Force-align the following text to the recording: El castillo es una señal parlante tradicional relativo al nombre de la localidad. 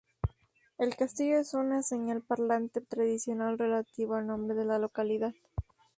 El 0.79 0.95
castillo 0.95 1.37
es 1.37 1.53
una 1.53 1.83
señal 1.83 2.23
parlante 2.23 2.81
tradicional 2.81 3.59
relativo 3.59 4.15
al 4.15 4.25
nombre 4.25 4.55
de 4.55 4.65
la 4.65 4.79
localidad. 4.79 5.35